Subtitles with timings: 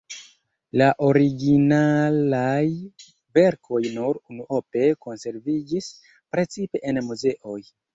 [0.81, 2.63] La originalaj
[3.41, 5.95] verkoj nur unuope konserviĝis,
[6.37, 7.61] precipe en muzeoj.